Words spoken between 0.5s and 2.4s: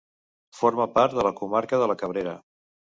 Forma part de la comarca de La Cabrera.